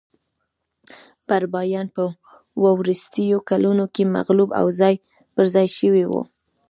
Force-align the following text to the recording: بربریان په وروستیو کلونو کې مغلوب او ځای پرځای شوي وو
بربریان 1.27 1.87
په 1.95 2.03
وروستیو 2.79 3.37
کلونو 3.49 3.85
کې 3.93 4.03
مغلوب 4.15 4.49
او 4.59 4.65
ځای 4.79 4.95
پرځای 5.35 5.67
شوي 5.79 6.03
وو 6.09 6.21